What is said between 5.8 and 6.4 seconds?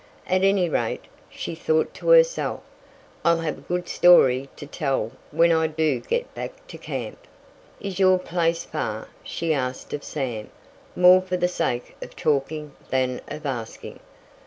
get